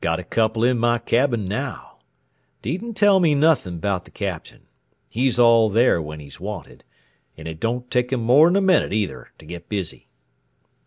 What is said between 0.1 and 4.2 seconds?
a couple in my cabin now. Needn't tell me nothin' about the